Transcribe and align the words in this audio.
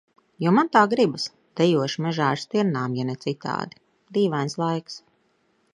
Jo 0.43 0.51
man 0.57 0.69
tā 0.75 0.81
gribas. 0.93 1.25
Dejošu 1.61 2.03
mežā 2.07 2.31
ar 2.37 2.41
stirnām, 2.45 2.97
ja 3.01 3.07
ne 3.11 3.17
citādi. 3.27 3.81
Dīvains 4.19 4.59
laiks. 4.65 4.99